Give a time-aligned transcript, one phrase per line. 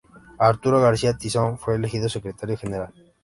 [0.39, 2.91] Arturo García-Tizón fue elegido Secretario General.